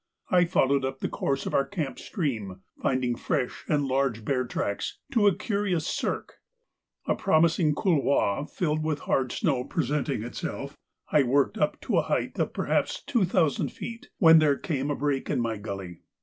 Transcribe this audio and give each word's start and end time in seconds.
I 0.31 0.45
followed 0.45 0.83
up 0.83 0.99
the 0.99 1.07
course 1.07 1.45
of 1.45 1.53
our 1.53 1.63
camp 1.67 1.99
stream, 1.99 2.61
finding 2.81 3.13
fresh 3.15 3.63
and 3.69 3.85
large 3.85 4.25
bear 4.25 4.45
tracks, 4.45 4.97
to 5.11 5.27
a 5.27 5.35
curious 5.35 5.85
cirque. 5.85 6.37
A 7.05 7.13
promising 7.13 7.75
couloir 7.75 8.47
filled 8.47 8.83
with 8.83 9.01
hard 9.01 9.31
snow 9.31 9.63
presenting 9.63 10.23
itself, 10.23 10.75
I 11.11 11.21
worked 11.21 11.59
up 11.59 11.79
to 11.81 11.99
a 11.99 12.01
height 12.01 12.39
of 12.39 12.51
perhaps 12.51 13.03
two 13.03 13.25
thousand 13.25 13.69
feet, 13.73 14.09
when 14.17 14.39
there 14.39 14.57
came 14.57 14.89
a 14.89 14.95
break 14.95 15.29
in 15.29 15.39
my 15.39 15.57
gully. 15.57 15.99